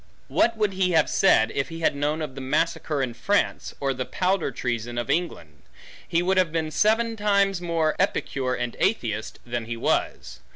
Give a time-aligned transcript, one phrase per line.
[0.29, 3.93] What would he have said, if he had known of the massacre in France, or
[3.93, 5.61] the powder treason of England?
[6.07, 10.39] He would have been seven times more Epicure, and atheist, than he was.